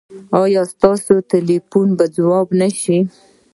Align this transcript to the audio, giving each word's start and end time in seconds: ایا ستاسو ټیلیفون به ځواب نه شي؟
ایا 0.43 0.61
ستاسو 0.73 1.13
ټیلیفون 1.31 1.87
به 1.97 2.05
ځواب 2.15 2.47
نه 2.59 2.69
شي؟ 2.79 2.99